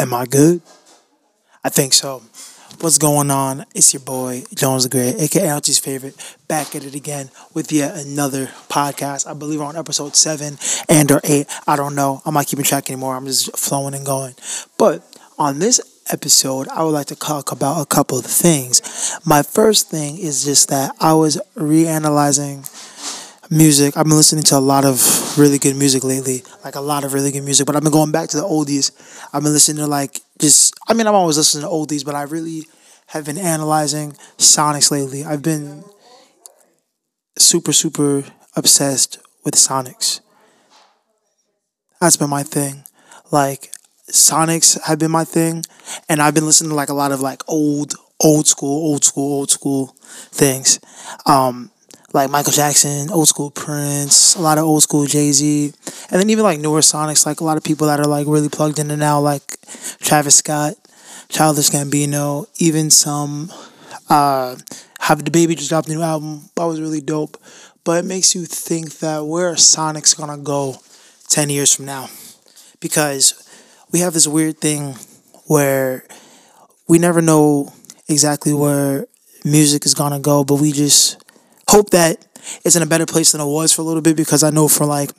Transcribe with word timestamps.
Am 0.00 0.14
I 0.14 0.26
good? 0.26 0.62
I 1.64 1.70
think 1.70 1.92
so. 1.92 2.22
What's 2.80 2.98
going 2.98 3.32
on? 3.32 3.66
It's 3.74 3.92
your 3.92 4.00
boy 4.00 4.44
Jones 4.54 4.84
the 4.84 4.90
Great, 4.90 5.16
aka 5.16 5.48
Alchie's 5.48 5.80
favorite, 5.80 6.14
back 6.46 6.76
at 6.76 6.84
it 6.84 6.94
again 6.94 7.30
with 7.52 7.72
yet 7.72 7.96
another 7.96 8.46
podcast. 8.68 9.26
I 9.26 9.34
believe 9.34 9.58
we're 9.58 9.66
on 9.66 9.76
episode 9.76 10.14
seven 10.14 10.56
and 10.88 11.10
or 11.10 11.20
eight. 11.24 11.48
I 11.66 11.74
don't 11.74 11.96
know. 11.96 12.22
I'm 12.24 12.34
not 12.34 12.46
keeping 12.46 12.64
track 12.64 12.88
anymore. 12.88 13.16
I'm 13.16 13.26
just 13.26 13.58
flowing 13.58 13.94
and 13.94 14.06
going. 14.06 14.34
But 14.78 15.02
on 15.36 15.58
this 15.58 15.80
episode, 16.12 16.68
I 16.68 16.84
would 16.84 16.90
like 16.90 17.08
to 17.08 17.16
talk 17.16 17.50
about 17.50 17.82
a 17.82 17.86
couple 17.86 18.20
of 18.20 18.26
things. 18.26 19.18
My 19.24 19.42
first 19.42 19.90
thing 19.90 20.16
is 20.16 20.44
just 20.44 20.68
that 20.68 20.94
I 21.00 21.14
was 21.14 21.40
reanalyzing 21.56 22.62
music. 23.50 23.96
I've 23.96 24.04
been 24.04 24.16
listening 24.16 24.44
to 24.44 24.56
a 24.56 24.60
lot 24.60 24.84
of 24.84 25.38
really 25.38 25.58
good 25.58 25.76
music 25.76 26.04
lately, 26.04 26.42
like 26.64 26.74
a 26.74 26.80
lot 26.80 27.04
of 27.04 27.12
really 27.14 27.30
good 27.30 27.44
music. 27.44 27.66
But 27.66 27.76
I've 27.76 27.82
been 27.82 27.92
going 27.92 28.12
back 28.12 28.28
to 28.30 28.36
the 28.36 28.42
oldies. 28.42 28.92
I've 29.32 29.42
been 29.42 29.52
listening 29.52 29.78
to 29.78 29.86
like 29.86 30.20
just. 30.40 30.74
I 30.88 30.94
mean, 30.94 31.06
I'm 31.06 31.14
always 31.14 31.36
listening 31.36 31.62
to 31.62 31.68
oldies, 31.68 32.04
but 32.04 32.14
I 32.14 32.22
really 32.22 32.66
have 33.08 33.24
been 33.24 33.38
analyzing 33.38 34.12
Sonics 34.36 34.90
lately. 34.90 35.24
I've 35.24 35.42
been 35.42 35.84
super 37.38 37.72
super 37.72 38.24
obsessed 38.56 39.18
with 39.44 39.54
Sonics. 39.54 40.20
That's 42.00 42.16
been 42.16 42.30
my 42.30 42.42
thing. 42.42 42.84
Like 43.30 43.72
Sonics 44.10 44.80
have 44.84 44.98
been 44.98 45.10
my 45.10 45.24
thing, 45.24 45.64
and 46.08 46.20
I've 46.22 46.34
been 46.34 46.46
listening 46.46 46.70
to 46.70 46.76
like 46.76 46.88
a 46.88 46.94
lot 46.94 47.12
of 47.12 47.20
like 47.20 47.42
old 47.48 47.94
old 48.20 48.46
school, 48.46 48.86
old 48.86 49.04
school, 49.04 49.32
old 49.32 49.50
school 49.50 49.94
things. 50.30 50.80
Um, 51.26 51.70
like 52.18 52.30
Michael 52.30 52.52
Jackson, 52.52 53.10
old 53.12 53.28
school 53.28 53.50
Prince, 53.50 54.34
a 54.34 54.40
lot 54.40 54.58
of 54.58 54.64
old 54.64 54.82
school 54.82 55.06
Jay 55.06 55.30
Z, 55.30 55.72
and 56.10 56.20
then 56.20 56.28
even 56.30 56.42
like 56.42 56.58
newer 56.58 56.80
Sonics, 56.80 57.24
like 57.24 57.40
a 57.40 57.44
lot 57.44 57.56
of 57.56 57.62
people 57.62 57.86
that 57.86 58.00
are 58.00 58.06
like 58.06 58.26
really 58.26 58.48
plugged 58.48 58.78
into 58.80 58.96
now, 58.96 59.20
like 59.20 59.42
Travis 60.00 60.36
Scott, 60.36 60.74
Childish 61.28 61.70
Gambino, 61.70 62.46
even 62.58 62.90
some. 62.90 63.52
Uh, 64.10 64.56
have 65.00 65.20
DaBaby 65.20 65.56
just 65.56 65.68
dropped 65.68 65.88
a 65.88 65.92
new 65.92 66.02
album. 66.02 66.50
That 66.56 66.64
was 66.64 66.80
really 66.80 67.00
dope, 67.00 67.36
but 67.84 68.04
it 68.04 68.08
makes 68.08 68.34
you 68.34 68.44
think 68.46 68.98
that 68.98 69.24
where 69.24 69.52
Sonics 69.54 70.16
gonna 70.16 70.38
go 70.38 70.76
ten 71.28 71.50
years 71.50 71.74
from 71.74 71.86
now? 71.86 72.08
Because 72.80 73.34
we 73.92 74.00
have 74.00 74.12
this 74.12 74.26
weird 74.26 74.58
thing 74.58 74.96
where 75.46 76.04
we 76.88 76.98
never 76.98 77.22
know 77.22 77.72
exactly 78.08 78.52
where 78.52 79.06
music 79.44 79.86
is 79.86 79.94
gonna 79.94 80.20
go, 80.20 80.42
but 80.42 80.56
we 80.56 80.72
just 80.72 81.16
hope 81.68 81.90
that 81.90 82.24
it's 82.64 82.76
in 82.76 82.82
a 82.82 82.86
better 82.86 83.06
place 83.06 83.32
than 83.32 83.40
it 83.40 83.46
was 83.46 83.72
for 83.72 83.82
a 83.82 83.84
little 83.84 84.02
bit 84.02 84.16
because 84.16 84.42
I 84.42 84.50
know 84.50 84.68
for 84.68 84.86
like 84.86 85.10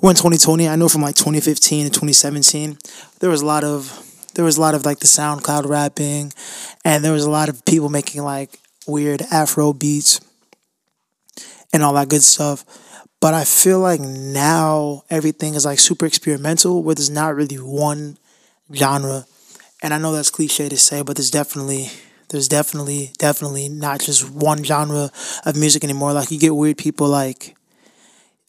when 0.00 0.14
2020, 0.14 0.68
I 0.68 0.76
know 0.76 0.88
from 0.88 1.02
like 1.02 1.14
2015 1.14 1.84
to 1.84 1.90
2017, 1.90 2.78
there 3.20 3.30
was 3.30 3.42
a 3.42 3.46
lot 3.46 3.64
of 3.64 4.02
there 4.34 4.44
was 4.44 4.58
a 4.58 4.60
lot 4.60 4.74
of 4.74 4.84
like 4.84 4.98
the 4.98 5.06
SoundCloud 5.06 5.66
rapping, 5.66 6.32
and 6.84 7.02
there 7.02 7.12
was 7.12 7.24
a 7.24 7.30
lot 7.30 7.48
of 7.48 7.64
people 7.64 7.88
making 7.88 8.22
like 8.22 8.58
weird 8.86 9.22
Afro 9.32 9.72
beats 9.72 10.20
and 11.72 11.82
all 11.82 11.94
that 11.94 12.08
good 12.08 12.22
stuff. 12.22 12.64
But 13.20 13.32
I 13.32 13.44
feel 13.44 13.80
like 13.80 14.00
now 14.00 15.04
everything 15.08 15.54
is 15.54 15.64
like 15.64 15.78
super 15.78 16.04
experimental, 16.04 16.82
where 16.82 16.94
there's 16.94 17.10
not 17.10 17.34
really 17.34 17.56
one 17.56 18.18
genre. 18.74 19.24
And 19.82 19.94
I 19.94 19.98
know 19.98 20.12
that's 20.12 20.30
cliche 20.30 20.68
to 20.68 20.76
say, 20.76 21.02
but 21.02 21.16
there's 21.16 21.30
definitely 21.30 21.88
there's 22.28 22.48
definitely 22.48 23.12
definitely 23.18 23.68
not 23.68 24.00
just 24.00 24.30
one 24.30 24.64
genre 24.64 25.10
of 25.44 25.56
music 25.56 25.84
anymore. 25.84 26.12
Like 26.12 26.30
you 26.30 26.38
get 26.38 26.54
weird 26.54 26.78
people 26.78 27.08
like 27.08 27.56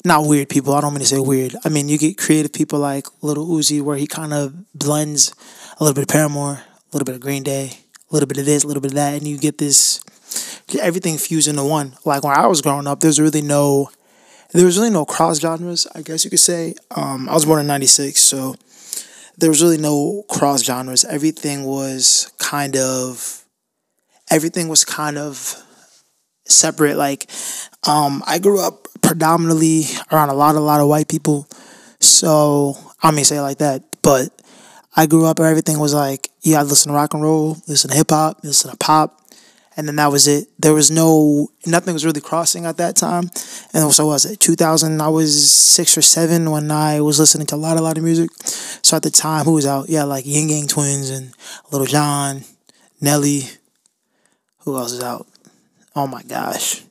not 0.05 0.25
weird 0.25 0.49
people, 0.49 0.73
I 0.73 0.81
don't 0.81 0.93
mean 0.93 1.01
to 1.01 1.05
say 1.05 1.19
weird. 1.19 1.55
I 1.65 1.69
mean 1.69 1.89
you 1.89 1.97
get 1.97 2.17
creative 2.17 2.53
people 2.53 2.79
like 2.79 3.07
Little 3.21 3.47
Uzi 3.47 3.81
where 3.81 3.97
he 3.97 4.07
kind 4.07 4.33
of 4.33 4.71
blends 4.73 5.33
a 5.79 5.83
little 5.83 5.95
bit 5.95 6.03
of 6.03 6.09
Paramore, 6.09 6.53
a 6.53 6.89
little 6.93 7.05
bit 7.05 7.15
of 7.15 7.21
Green 7.21 7.43
Day, 7.43 7.71
a 8.09 8.13
little 8.13 8.27
bit 8.27 8.37
of 8.37 8.45
this, 8.45 8.63
a 8.63 8.67
little 8.67 8.81
bit 8.81 8.91
of 8.91 8.95
that, 8.95 9.13
and 9.13 9.27
you 9.27 9.37
get 9.37 9.57
this 9.57 10.03
everything 10.81 11.17
fused 11.17 11.47
into 11.47 11.63
one. 11.63 11.95
Like 12.05 12.23
when 12.23 12.37
I 12.37 12.47
was 12.47 12.61
growing 12.61 12.87
up, 12.87 12.99
there's 12.99 13.19
really 13.19 13.41
no 13.41 13.89
there 14.51 14.65
was 14.65 14.77
really 14.77 14.89
no 14.89 15.05
cross 15.05 15.39
genres, 15.39 15.87
I 15.93 16.01
guess 16.01 16.23
you 16.23 16.29
could 16.29 16.39
say. 16.39 16.75
Um, 16.91 17.27
I 17.27 17.33
was 17.33 17.45
born 17.45 17.59
in 17.59 17.67
'96, 17.67 18.19
so 18.19 18.55
there 19.37 19.49
was 19.49 19.61
really 19.61 19.77
no 19.77 20.23
cross 20.29 20.63
genres. 20.63 21.05
Everything 21.05 21.63
was 21.65 22.31
kind 22.37 22.75
of 22.75 23.45
everything 24.29 24.67
was 24.67 24.85
kind 24.85 25.17
of 25.17 25.55
separate. 26.45 26.97
Like 26.97 27.29
um, 27.87 28.23
I 28.25 28.39
grew 28.39 28.59
up 28.59 28.87
predominantly 29.01 29.83
around 30.11 30.29
a 30.29 30.33
lot, 30.33 30.55
a 30.55 30.59
lot 30.59 30.81
of 30.81 30.87
white 30.87 31.07
people, 31.07 31.47
so 31.99 32.75
I 33.01 33.11
may 33.11 33.23
say 33.23 33.37
it 33.37 33.41
like 33.41 33.59
that, 33.59 33.83
but 34.01 34.29
I 34.95 35.05
grew 35.05 35.25
up 35.25 35.39
where 35.39 35.49
everything 35.49 35.79
was 35.79 35.93
like, 35.93 36.29
yeah, 36.41 36.59
I 36.59 36.63
listen 36.63 36.91
to 36.91 36.95
rock 36.95 37.13
and 37.13 37.21
roll, 37.21 37.57
listen 37.67 37.91
to 37.91 37.95
hip 37.95 38.09
hop, 38.09 38.43
listen 38.43 38.71
to 38.71 38.77
pop, 38.77 39.21
and 39.77 39.87
then 39.87 39.97
that 39.97 40.11
was 40.11 40.27
it. 40.27 40.47
There 40.59 40.73
was 40.73 40.89
no 40.89 41.49
nothing 41.67 41.93
was 41.93 42.03
really 42.03 42.19
crossing 42.19 42.65
at 42.65 42.77
that 42.77 42.95
time. 42.95 43.29
And 43.73 43.93
so 43.93 44.07
was 44.07 44.25
it 44.25 44.39
2000? 44.39 44.99
I 44.99 45.07
was 45.07 45.51
six 45.51 45.95
or 45.95 46.01
seven 46.01 46.49
when 46.49 46.71
I 46.71 46.99
was 46.99 47.19
listening 47.19 47.45
to 47.47 47.55
a 47.55 47.57
lot, 47.57 47.77
a 47.77 47.81
lot 47.81 47.97
of 47.97 48.03
music. 48.03 48.31
So 48.81 48.97
at 48.97 49.03
the 49.03 49.11
time, 49.11 49.45
who 49.45 49.53
was 49.53 49.67
out? 49.67 49.87
Yeah, 49.87 50.03
like 50.03 50.25
Ying 50.25 50.49
Yang 50.49 50.67
Twins 50.67 51.09
and 51.11 51.31
Little 51.71 51.87
John, 51.87 52.43
Nelly. 52.99 53.43
Who 54.67 54.75
else 54.75 54.91
is 54.91 55.01
out? 55.01 55.25
Oh 55.95 56.07
my 56.07 56.23
gosh, 56.23 56.83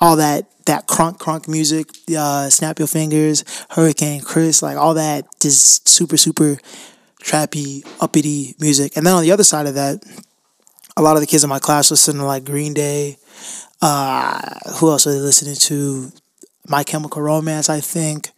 all 0.00 0.16
that 0.16 0.50
that 0.66 0.88
crunk 0.88 1.18
crunk 1.18 1.46
music, 1.46 1.86
uh, 2.18 2.50
Snap 2.50 2.80
Your 2.80 2.88
Fingers, 2.88 3.44
Hurricane 3.70 4.20
Chris, 4.20 4.62
like 4.62 4.76
all 4.76 4.94
that 4.94 5.26
just 5.38 5.88
super 5.88 6.16
super 6.16 6.58
trappy 7.22 7.86
uppity 8.00 8.56
music. 8.58 8.96
And 8.96 9.06
then 9.06 9.14
on 9.14 9.22
the 9.22 9.30
other 9.30 9.44
side 9.44 9.66
of 9.66 9.74
that 9.74 10.02
a 10.96 11.02
lot 11.02 11.14
of 11.14 11.20
the 11.20 11.26
kids 11.28 11.44
in 11.44 11.50
my 11.50 11.60
class 11.60 11.92
listen 11.92 12.16
to 12.16 12.24
like 12.24 12.44
Green 12.44 12.74
Day. 12.74 13.16
Uh, 13.80 14.40
who 14.80 14.90
else 14.90 15.06
are 15.06 15.12
they 15.12 15.20
listening 15.20 15.54
to? 15.54 16.10
My 16.66 16.82
Chemical 16.82 17.22
Romance, 17.22 17.68
I 17.68 17.78
think. 17.78 18.30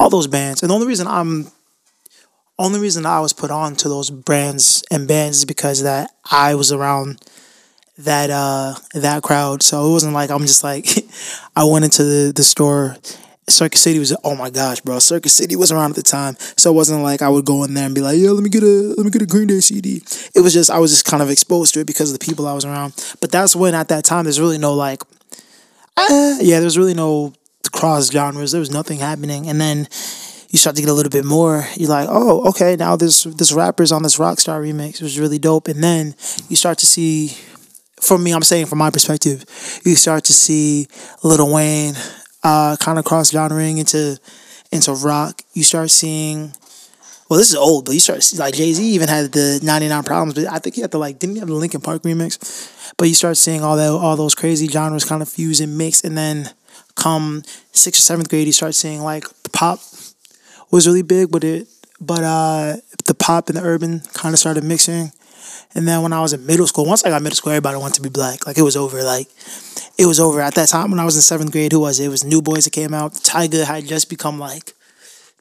All 0.00 0.10
those 0.10 0.26
bands. 0.26 0.60
And 0.60 0.70
the 0.70 0.74
only 0.74 0.88
reason 0.88 1.06
I'm 1.06 1.52
only 2.58 2.80
reason 2.80 3.06
I 3.06 3.20
was 3.20 3.32
put 3.32 3.52
on 3.52 3.76
to 3.76 3.88
those 3.88 4.10
brands 4.10 4.82
and 4.90 5.06
bands 5.06 5.38
is 5.38 5.44
because 5.44 5.84
that 5.84 6.10
I 6.28 6.56
was 6.56 6.72
around 6.72 7.20
that 7.98 8.30
uh 8.30 8.74
that 8.94 9.22
crowd. 9.22 9.62
So 9.62 9.88
it 9.88 9.92
wasn't 9.92 10.14
like 10.14 10.30
I'm 10.30 10.46
just 10.46 10.64
like 10.64 10.86
I 11.56 11.64
went 11.64 11.84
into 11.84 12.04
the, 12.04 12.32
the 12.34 12.44
store 12.44 12.96
Circuit 13.48 13.78
City 13.78 13.98
was 13.98 14.16
oh 14.24 14.36
my 14.36 14.50
gosh, 14.50 14.80
bro. 14.80 14.98
Circuit 14.98 15.30
City 15.30 15.56
was 15.56 15.72
around 15.72 15.90
at 15.90 15.96
the 15.96 16.02
time, 16.02 16.36
so 16.56 16.70
it 16.70 16.74
wasn't 16.74 17.02
like 17.02 17.22
I 17.22 17.28
would 17.28 17.44
go 17.44 17.64
in 17.64 17.74
there 17.74 17.86
and 17.86 17.94
be 17.94 18.00
like, 18.00 18.16
"Yeah, 18.16 18.30
let 18.30 18.42
me 18.42 18.50
get 18.50 18.62
a 18.62 18.94
let 18.96 19.04
me 19.04 19.10
get 19.10 19.22
a 19.22 19.26
Green 19.26 19.48
Day 19.48 19.60
CD." 19.60 20.02
It 20.34 20.40
was 20.40 20.52
just 20.52 20.70
I 20.70 20.78
was 20.78 20.92
just 20.92 21.04
kind 21.04 21.22
of 21.22 21.28
exposed 21.28 21.74
to 21.74 21.80
it 21.80 21.86
because 21.86 22.12
of 22.12 22.18
the 22.18 22.24
people 22.24 22.46
I 22.46 22.52
was 22.52 22.64
around. 22.64 22.94
But 23.20 23.32
that's 23.32 23.56
when 23.56 23.74
at 23.74 23.88
that 23.88 24.04
time 24.04 24.24
there's 24.24 24.40
really 24.40 24.58
no 24.58 24.74
like, 24.74 25.02
uh, 25.96 26.36
yeah, 26.40 26.60
there's 26.60 26.78
really 26.78 26.94
no 26.94 27.32
cross 27.72 28.10
genres. 28.10 28.52
There 28.52 28.60
was 28.60 28.70
nothing 28.70 28.98
happening, 29.00 29.48
and 29.48 29.60
then 29.60 29.88
you 30.50 30.58
start 30.58 30.76
to 30.76 30.82
get 30.82 30.90
a 30.90 30.94
little 30.94 31.10
bit 31.10 31.24
more. 31.24 31.66
You're 31.74 31.90
like, 31.90 32.08
oh, 32.10 32.48
okay, 32.50 32.76
now 32.76 32.94
this 32.94 33.24
this 33.24 33.52
rapper's 33.52 33.90
on 33.90 34.04
this 34.04 34.18
Rockstar 34.18 34.60
remix. 34.62 34.94
It 34.94 35.02
was 35.02 35.18
really 35.18 35.40
dope, 35.40 35.66
and 35.66 35.82
then 35.82 36.14
you 36.48 36.56
start 36.56 36.78
to 36.78 36.86
see. 36.86 37.36
For 38.02 38.18
me, 38.18 38.32
I'm 38.32 38.42
saying 38.42 38.66
from 38.66 38.78
my 38.78 38.90
perspective, 38.90 39.44
you 39.84 39.94
start 39.94 40.24
to 40.24 40.32
see 40.32 40.88
Lil 41.22 41.52
Wayne, 41.52 41.94
uh, 42.42 42.76
kind 42.80 42.98
of 42.98 43.04
cross 43.04 43.30
genreing 43.30 43.78
into 43.78 44.18
into 44.72 44.92
rock. 44.92 45.42
You 45.54 45.62
start 45.62 45.90
seeing. 45.90 46.52
Well, 47.28 47.38
this 47.38 47.48
is 47.48 47.56
old, 47.56 47.86
but 47.86 47.94
you 47.94 48.00
start 48.00 48.22
like 48.36 48.54
Jay 48.54 48.72
Z 48.72 48.84
even 48.84 49.08
had 49.08 49.32
the 49.32 49.60
ninety 49.62 49.88
nine 49.88 50.02
problems, 50.02 50.34
but 50.34 50.46
I 50.52 50.58
think 50.58 50.74
he 50.74 50.82
had 50.82 50.90
the 50.90 50.98
like 50.98 51.18
didn't 51.18 51.36
he 51.36 51.38
have 51.38 51.48
the 51.48 51.54
Linkin 51.54 51.80
Park 51.80 52.02
remix? 52.02 52.92
But 52.98 53.08
you 53.08 53.14
start 53.14 53.36
seeing 53.36 53.62
all 53.62 53.76
that 53.76 53.90
all 53.90 54.16
those 54.16 54.34
crazy 54.34 54.66
genres 54.66 55.04
kind 55.04 55.22
of 55.22 55.28
fuse 55.28 55.60
and 55.60 55.78
mix, 55.78 56.02
and 56.02 56.18
then 56.18 56.50
come 56.96 57.42
sixth 57.72 58.00
or 58.00 58.02
seventh 58.02 58.28
grade, 58.28 58.46
you 58.46 58.52
start 58.52 58.74
seeing 58.74 59.00
like 59.00 59.24
pop 59.52 59.80
was 60.70 60.86
really 60.86 61.02
big, 61.02 61.30
but 61.30 61.44
it 61.44 61.68
but 62.00 62.24
uh 62.24 62.76
the 63.04 63.14
pop 63.14 63.48
and 63.48 63.56
the 63.56 63.62
urban 63.62 64.00
kind 64.12 64.34
of 64.34 64.38
started 64.38 64.64
mixing. 64.64 65.12
And 65.74 65.88
then 65.88 66.02
when 66.02 66.12
I 66.12 66.20
was 66.20 66.32
in 66.32 66.44
middle 66.44 66.66
school, 66.66 66.84
once 66.84 67.04
I 67.04 67.08
got 67.10 67.22
middle 67.22 67.36
school, 67.36 67.52
everybody 67.52 67.78
wanted 67.78 67.94
to 67.94 68.02
be 68.02 68.08
black. 68.08 68.46
Like 68.46 68.58
it 68.58 68.62
was 68.62 68.76
over. 68.76 69.02
Like 69.02 69.28
it 69.98 70.06
was 70.06 70.20
over 70.20 70.40
at 70.40 70.54
that 70.54 70.68
time 70.68 70.90
when 70.90 71.00
I 71.00 71.04
was 71.04 71.16
in 71.16 71.22
seventh 71.22 71.52
grade. 71.52 71.72
Who 71.72 71.80
was 71.80 71.98
it? 72.00 72.06
It 72.06 72.08
was 72.08 72.24
New 72.24 72.42
Boyz 72.42 72.64
that 72.64 72.72
came 72.72 72.94
out. 72.94 73.14
Tyga 73.14 73.64
had 73.64 73.86
just 73.86 74.10
become 74.10 74.38
like 74.38 74.74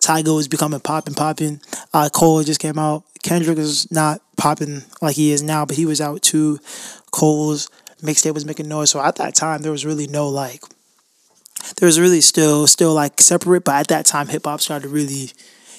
Tyga 0.01 0.35
was 0.35 0.47
becoming 0.47 0.79
popping, 0.79 1.13
popping. 1.13 1.61
Uh, 1.93 2.09
Cole 2.13 2.43
just 2.43 2.59
came 2.59 2.79
out. 2.79 3.03
Kendrick 3.23 3.59
is 3.59 3.91
not 3.91 4.21
popping 4.35 4.83
like 5.01 5.15
he 5.15 5.31
is 5.31 5.43
now, 5.43 5.65
but 5.65 5.75
he 5.75 5.85
was 5.85 6.01
out 6.01 6.21
too. 6.23 6.59
Cole's 7.11 7.69
mixtape 8.01 8.33
was 8.33 8.45
making 8.45 8.67
noise. 8.67 8.89
So 8.89 8.99
at 8.99 9.17
that 9.17 9.35
time, 9.35 9.61
there 9.61 9.71
was 9.71 9.85
really 9.85 10.07
no 10.07 10.27
like, 10.27 10.63
there 11.77 11.85
was 11.85 11.99
really 11.99 12.21
still 12.21 12.65
still 12.65 12.93
like 12.93 13.21
separate. 13.21 13.63
But 13.63 13.75
at 13.75 13.87
that 13.89 14.05
time, 14.07 14.27
hip 14.27 14.45
hop 14.45 14.61
started 14.61 14.89
really, 14.89 15.31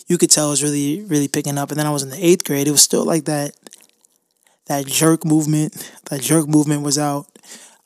you 0.06 0.18
could 0.18 0.30
tell 0.30 0.48
it 0.48 0.50
was 0.50 0.62
really 0.62 1.02
really 1.02 1.28
picking 1.28 1.58
up. 1.58 1.70
And 1.70 1.78
then 1.78 1.86
I 1.86 1.90
was 1.90 2.04
in 2.04 2.10
the 2.10 2.24
eighth 2.24 2.44
grade. 2.44 2.68
It 2.68 2.72
was 2.72 2.82
still 2.82 3.04
like 3.04 3.24
that, 3.24 3.56
that 4.66 4.86
jerk 4.86 5.24
movement. 5.24 5.92
That 6.10 6.20
jerk 6.20 6.48
movement 6.48 6.82
was 6.82 6.98
out. 6.98 7.26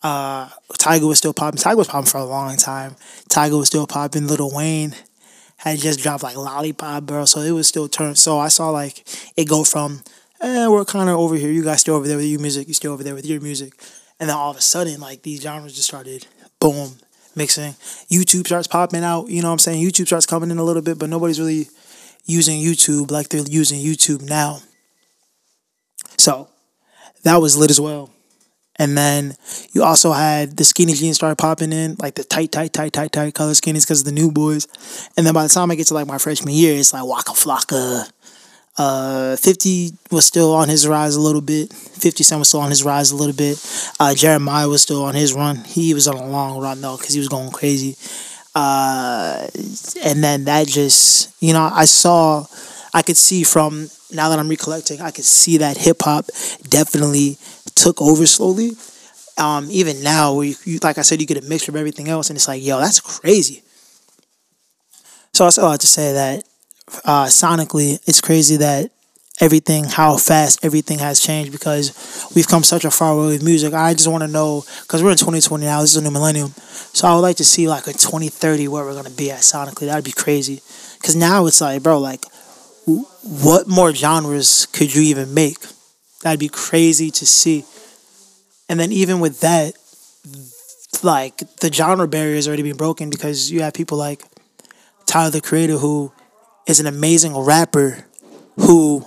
Uh, 0.02 0.48
Tyga 0.78 1.08
was 1.08 1.18
still 1.18 1.34
popping. 1.34 1.58
Tyga 1.58 1.76
was 1.76 1.88
popping 1.88 2.10
for 2.10 2.18
a 2.18 2.24
long 2.24 2.56
time. 2.56 2.96
Tyga 3.28 3.58
was 3.58 3.66
still 3.66 3.86
popping. 3.86 4.26
Little 4.26 4.54
Wayne 4.54 4.94
had 5.56 5.78
just 5.78 6.00
dropped 6.00 6.22
like 6.22 6.36
Lollipop, 6.36 7.04
bro. 7.04 7.24
So 7.24 7.40
it 7.40 7.50
was 7.52 7.66
still 7.66 7.88
turned. 7.88 8.18
So 8.18 8.38
I 8.38 8.48
saw 8.48 8.70
like 8.70 9.04
it 9.36 9.48
go 9.48 9.64
from, 9.64 10.02
eh, 10.40 10.68
we're 10.68 10.84
kind 10.84 11.08
of 11.08 11.16
over 11.16 11.34
here. 11.34 11.50
You 11.50 11.64
guys 11.64 11.80
still 11.80 11.96
over 11.96 12.06
there 12.06 12.18
with 12.18 12.26
your 12.26 12.40
music. 12.40 12.68
You 12.68 12.74
still 12.74 12.92
over 12.92 13.02
there 13.02 13.14
with 13.14 13.26
your 13.26 13.40
music. 13.40 13.72
And 14.20 14.28
then 14.28 14.36
all 14.36 14.50
of 14.50 14.56
a 14.56 14.60
sudden, 14.60 15.00
like 15.00 15.22
these 15.22 15.42
genres 15.42 15.74
just 15.74 15.88
started, 15.88 16.26
boom, 16.60 16.92
mixing. 17.34 17.72
YouTube 18.10 18.46
starts 18.46 18.66
popping 18.66 19.02
out. 19.02 19.28
You 19.28 19.42
know 19.42 19.48
what 19.48 19.54
I'm 19.54 19.58
saying? 19.58 19.84
YouTube 19.84 20.06
starts 20.06 20.26
coming 20.26 20.50
in 20.50 20.58
a 20.58 20.64
little 20.64 20.82
bit, 20.82 20.98
but 20.98 21.08
nobody's 21.08 21.40
really 21.40 21.68
using 22.26 22.60
YouTube 22.60 23.10
like 23.10 23.28
they're 23.28 23.42
using 23.42 23.80
YouTube 23.80 24.22
now. 24.22 24.60
So 26.18 26.48
that 27.26 27.40
was 27.40 27.56
lit 27.56 27.70
as 27.70 27.80
well. 27.80 28.10
And 28.78 28.96
then 28.96 29.34
you 29.72 29.82
also 29.82 30.12
had 30.12 30.56
the 30.56 30.64
skinny 30.64 30.92
jeans 30.92 31.16
started 31.16 31.36
popping 31.36 31.72
in, 31.72 31.96
like 31.98 32.14
the 32.14 32.24
tight, 32.24 32.52
tight, 32.52 32.72
tight, 32.72 32.92
tight, 32.92 33.12
tight 33.12 33.34
color 33.34 33.52
skinnies 33.52 33.82
because 33.82 34.00
of 34.00 34.06
the 34.06 34.12
New 34.12 34.30
Boyz. 34.30 34.68
And 35.16 35.26
then 35.26 35.34
by 35.34 35.42
the 35.42 35.48
time 35.48 35.70
I 35.70 35.74
get 35.74 35.86
to 35.88 35.94
like 35.94 36.06
my 36.06 36.18
freshman 36.18 36.54
year, 36.54 36.78
it's 36.78 36.92
like 36.92 37.04
Waka 37.04 37.32
Flocka. 37.32 38.10
Uh, 38.78 39.36
50 39.36 39.92
was 40.10 40.26
still 40.26 40.54
on 40.54 40.68
his 40.68 40.86
rise 40.86 41.16
a 41.16 41.20
little 41.20 41.40
bit. 41.40 41.72
50 41.72 42.22
Cent 42.22 42.38
was 42.38 42.48
still 42.48 42.60
on 42.60 42.68
his 42.68 42.84
rise 42.84 43.10
a 43.10 43.16
little 43.16 43.34
bit. 43.34 43.58
Uh, 43.98 44.14
Jeremiah 44.14 44.68
was 44.68 44.82
still 44.82 45.02
on 45.04 45.14
his 45.14 45.32
run. 45.32 45.56
He 45.64 45.94
was 45.94 46.06
on 46.06 46.16
a 46.16 46.26
long 46.26 46.60
run 46.60 46.82
though 46.82 46.98
because 46.98 47.14
he 47.14 47.18
was 47.18 47.28
going 47.28 47.50
crazy. 47.50 47.96
Uh, 48.54 49.46
and 50.04 50.22
then 50.22 50.44
that 50.44 50.66
just, 50.66 51.34
you 51.42 51.54
know, 51.54 51.70
I 51.72 51.86
saw, 51.86 52.46
I 52.96 53.02
could 53.02 53.18
see 53.18 53.44
from 53.44 53.90
now 54.10 54.30
that 54.30 54.38
I'm 54.38 54.48
recollecting, 54.48 55.02
I 55.02 55.10
could 55.10 55.26
see 55.26 55.58
that 55.58 55.76
hip 55.76 55.98
hop 56.00 56.28
definitely 56.70 57.36
took 57.74 58.00
over 58.00 58.24
slowly. 58.24 58.70
Um, 59.36 59.68
even 59.70 60.02
now, 60.02 60.32
where 60.32 60.46
you, 60.46 60.54
you, 60.64 60.78
like 60.82 60.96
I 60.96 61.02
said, 61.02 61.20
you 61.20 61.26
get 61.26 61.36
a 61.36 61.46
mixture 61.46 61.70
of 61.70 61.76
everything 61.76 62.08
else, 62.08 62.30
and 62.30 62.38
it's 62.38 62.48
like, 62.48 62.64
yo, 62.64 62.78
that's 62.78 63.00
crazy. 63.00 63.62
So 65.34 65.44
I 65.44 65.50
still 65.50 65.70
have 65.70 65.80
to 65.80 65.86
say 65.86 66.14
that 66.14 66.44
uh, 67.04 67.26
sonically, 67.26 68.00
it's 68.08 68.22
crazy 68.22 68.56
that 68.56 68.90
everything, 69.42 69.84
how 69.84 70.16
fast 70.16 70.64
everything 70.64 70.98
has 71.00 71.20
changed 71.20 71.52
because 71.52 72.32
we've 72.34 72.48
come 72.48 72.62
such 72.62 72.86
a 72.86 72.90
far 72.90 73.14
way 73.14 73.26
with 73.26 73.42
music. 73.44 73.74
I 73.74 73.92
just 73.92 74.08
want 74.08 74.22
to 74.22 74.28
know 74.28 74.64
because 74.84 75.02
we're 75.02 75.10
in 75.10 75.18
2020 75.18 75.66
now. 75.66 75.82
This 75.82 75.90
is 75.90 75.98
a 75.98 76.02
new 76.02 76.10
millennium, 76.10 76.54
so 76.94 77.06
I 77.06 77.14
would 77.14 77.20
like 77.20 77.36
to 77.36 77.44
see 77.44 77.68
like 77.68 77.88
a 77.88 77.92
2030 77.92 78.68
where 78.68 78.86
we're 78.86 78.94
gonna 78.94 79.10
be 79.10 79.30
at 79.30 79.40
sonically. 79.40 79.86
That'd 79.86 80.02
be 80.02 80.12
crazy. 80.12 80.62
Because 80.96 81.14
now 81.14 81.44
it's 81.44 81.60
like, 81.60 81.82
bro, 81.82 82.00
like, 82.00 82.24
what 82.86 83.66
more 83.66 83.92
genres 83.92 84.66
could 84.66 84.94
you 84.94 85.02
even 85.02 85.34
make? 85.34 85.58
That'd 86.22 86.40
be 86.40 86.48
crazy 86.48 87.10
to 87.10 87.26
see. 87.26 87.64
And 88.68 88.78
then 88.78 88.92
even 88.92 89.20
with 89.20 89.40
that, 89.40 89.74
like 91.02 91.38
the 91.56 91.72
genre 91.72 92.08
barrier 92.08 92.36
is 92.36 92.48
already 92.48 92.62
being 92.62 92.76
broken 92.76 93.10
because 93.10 93.50
you 93.50 93.62
have 93.62 93.74
people 93.74 93.98
like 93.98 94.22
Tyler 95.04 95.30
the 95.30 95.40
Creator 95.40 95.78
who 95.78 96.12
is 96.66 96.80
an 96.80 96.86
amazing 96.86 97.36
rapper 97.36 98.04
who 98.56 99.06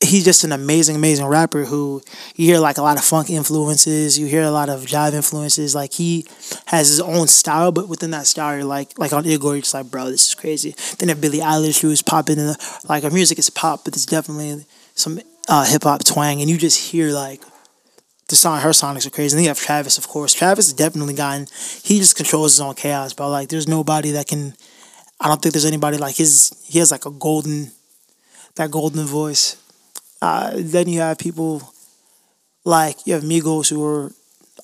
he's 0.00 0.24
just 0.24 0.44
an 0.44 0.52
amazing, 0.52 0.96
amazing 0.96 1.26
rapper 1.26 1.64
who 1.64 2.02
you 2.36 2.46
hear 2.46 2.58
like 2.58 2.78
a 2.78 2.82
lot 2.82 2.96
of 2.96 3.04
funk 3.04 3.30
influences, 3.30 4.18
you 4.18 4.26
hear 4.26 4.42
a 4.42 4.50
lot 4.50 4.68
of 4.68 4.82
jive 4.82 5.12
influences. 5.12 5.74
Like 5.74 5.92
he 5.92 6.26
has 6.66 6.88
his 6.88 7.00
own 7.00 7.26
style, 7.26 7.72
but 7.72 7.88
within 7.88 8.12
that 8.12 8.26
style, 8.26 8.56
you're 8.56 8.64
like 8.64 8.98
like 8.98 9.12
on 9.12 9.26
Igor, 9.26 9.54
you're 9.54 9.62
just 9.62 9.74
like, 9.74 9.90
bro, 9.90 10.06
this 10.06 10.28
is 10.28 10.34
crazy. 10.34 10.74
Then 10.98 11.10
if 11.10 11.20
Billie 11.20 11.38
Eilish 11.38 11.80
who's 11.80 12.02
popping 12.02 12.38
in 12.38 12.46
the 12.46 12.82
like 12.88 13.02
her 13.02 13.10
music 13.10 13.38
is 13.38 13.50
pop, 13.50 13.84
but 13.84 13.92
there's 13.92 14.06
definitely 14.06 14.64
some 14.94 15.20
uh, 15.48 15.64
hip 15.64 15.82
hop 15.82 16.04
twang, 16.04 16.40
and 16.40 16.48
you 16.48 16.58
just 16.58 16.92
hear 16.92 17.10
like 17.10 17.42
the 18.28 18.36
song 18.36 18.60
her 18.60 18.70
sonics 18.70 19.06
are 19.06 19.10
crazy. 19.10 19.34
And 19.34 19.38
then 19.38 19.44
you 19.44 19.50
have 19.50 19.58
Travis, 19.58 19.98
of 19.98 20.06
course. 20.06 20.32
Travis 20.32 20.66
has 20.66 20.74
definitely 20.74 21.14
gotten 21.14 21.46
he 21.82 21.98
just 21.98 22.16
controls 22.16 22.52
his 22.52 22.60
own 22.60 22.74
chaos, 22.74 23.14
but 23.14 23.30
like 23.30 23.48
there's 23.48 23.66
nobody 23.66 24.12
that 24.12 24.28
can 24.28 24.54
I 25.20 25.26
don't 25.26 25.42
think 25.42 25.54
there's 25.54 25.64
anybody 25.64 25.96
like 25.96 26.16
his 26.16 26.52
he 26.64 26.78
has 26.78 26.92
like 26.92 27.04
a 27.04 27.10
golden 27.10 27.72
that 28.54 28.70
golden 28.70 29.04
voice 29.04 29.56
uh, 30.22 30.52
then 30.56 30.88
you 30.88 31.00
have 31.00 31.18
people 31.18 31.62
like 32.64 33.06
you 33.06 33.14
have 33.14 33.22
Migos 33.22 33.70
who 33.70 33.84
are 33.84 34.12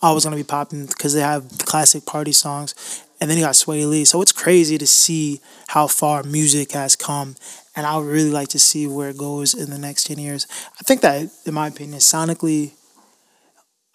always 0.03 0.25
gonna 0.25 0.37
be 0.37 0.45
popping 0.45 0.87
because 0.87 1.15
they 1.15 1.21
have 1.21 1.49
classic 1.61 2.05
party 2.07 2.33
songs, 2.33 2.75
and 3.21 3.31
then 3.31 3.39
you 3.39 3.45
got 3.45 3.55
Swae 3.55 3.89
Lee. 3.89 4.05
So 4.05 4.21
it's 4.23 4.33
crazy 4.33 4.79
to 4.79 4.87
see 4.87 5.41
how 5.69 5.87
far 5.87 6.23
music 6.23 6.73
has 6.73 6.97
come, 6.97 7.37
and 7.77 7.87
I 7.87 7.97
would 7.97 8.07
really 8.07 8.31
like 8.31 8.49
to 8.49 8.59
see 8.59 8.87
where 8.87 9.11
it 9.11 9.19
goes 9.19 9.55
in 9.55 9.71
the 9.71 9.79
next 9.79 10.05
ten 10.07 10.19
years. 10.19 10.47
I 10.79 10.83
think 10.85 11.01
that, 11.03 11.31
in 11.47 11.55
my 11.55 11.69
opinion, 11.69 12.01
sonically, 12.01 12.73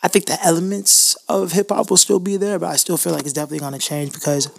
I 0.02 0.08
think 0.08 0.26
the 0.26 0.42
elements 0.44 1.16
of 1.28 1.52
hip 1.52 1.70
hop 1.70 1.90
will 1.90 1.98
still 1.98 2.20
be 2.20 2.38
there, 2.38 2.58
but 2.58 2.70
I 2.70 2.78
still 2.78 2.98
feel 2.98 3.14
like 3.14 3.24
it's 3.24 3.34
definitely 3.34 3.60
gonna 3.60 3.80
change 3.80 4.14
because 4.14 4.50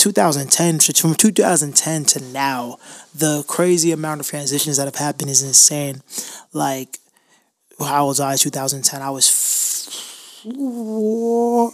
2010 0.00 0.78
from 0.78 1.14
2010 1.14 2.04
to 2.06 2.20
now 2.32 2.78
the 3.14 3.44
crazy 3.46 3.92
amount 3.92 4.18
of 4.18 4.26
transitions 4.26 4.78
that 4.78 4.86
have 4.86 4.94
happened 4.96 5.28
is 5.28 5.42
insane 5.42 6.00
like 6.54 6.96
how 7.78 8.06
was 8.06 8.18
i 8.18 8.34
2010 8.34 9.02
i 9.02 9.10
was 9.10 9.28
four, 10.42 11.70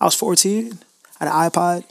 i 0.00 0.04
was 0.04 0.14
14 0.14 0.78
I 1.18 1.24
had 1.24 1.32
an 1.32 1.50
ipod 1.50 1.84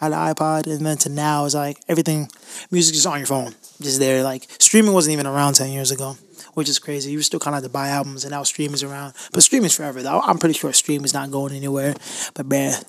I 0.00 0.04
had 0.04 0.12
an 0.12 0.34
ipod 0.34 0.66
and 0.66 0.84
then 0.84 0.98
to 0.98 1.08
now 1.08 1.46
is 1.46 1.54
like 1.54 1.78
everything 1.88 2.28
music 2.70 2.94
is 2.94 3.06
on 3.06 3.20
your 3.20 3.26
phone 3.26 3.54
just 3.80 4.00
there 4.00 4.22
like 4.22 4.46
streaming 4.58 4.92
wasn't 4.92 5.14
even 5.14 5.26
around 5.26 5.54
10 5.54 5.70
years 5.70 5.90
ago 5.90 6.18
which 6.52 6.68
is 6.68 6.78
crazy. 6.78 7.10
You 7.10 7.22
still 7.22 7.40
kind 7.40 7.56
of 7.56 7.62
have 7.62 7.70
to 7.70 7.72
buy 7.72 7.88
albums, 7.88 8.24
and 8.24 8.32
now 8.32 8.42
streaming's 8.42 8.82
around. 8.82 9.14
But 9.32 9.42
streaming's 9.42 9.74
forever, 9.74 10.02
though. 10.02 10.20
I'm 10.20 10.36
pretty 10.36 10.52
sure 10.52 10.70
stream 10.74 11.02
is 11.02 11.14
not 11.14 11.30
going 11.30 11.54
anywhere. 11.54 11.94
But 12.34 12.44
man, 12.44 12.82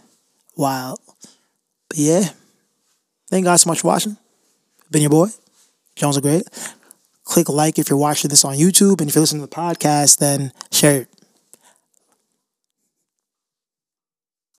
wild. 0.58 1.00
But 1.94 2.00
yeah, 2.00 2.30
thank 3.30 3.46
God 3.46 3.56
so 3.58 3.70
much 3.70 3.82
for 3.82 3.90
watching. 3.90 4.18
Been 4.90 5.04
your 5.04 5.12
boy, 5.12 5.28
Jones 5.96 6.16
the 6.16 6.22
Great. 6.24 6.42
Click 7.24 7.50
like 7.50 7.78
if 7.78 7.88
you're 7.88 8.00
watching 8.00 8.30
this 8.30 8.44
on 8.44 8.56
YouTube, 8.56 9.00
and 9.00 9.08
if 9.08 9.16
you're 9.16 9.22
listening 9.22 9.44
to 9.44 9.48
the 9.48 9.56
podcast, 9.56 10.18
then 10.18 10.52
share 10.72 11.02
it. 11.02 11.13